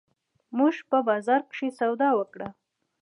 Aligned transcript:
مونږه 0.55 0.81
په 0.89 0.97
بازار 1.09 1.41
کښې 1.49 1.69
سودا 1.79 2.09
وکړه 2.15 2.47